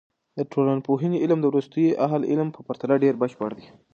د 0.37 0.39
ټولنپوهنې 0.51 1.17
علم 1.23 1.39
د 1.41 1.45
وروستیو 1.51 1.97
اهل 2.05 2.21
علم 2.31 2.47
په 2.55 2.59
پرتله 2.67 2.95
ډېر 3.03 3.13
بشپړ 3.21 3.49
دی. 3.57 3.67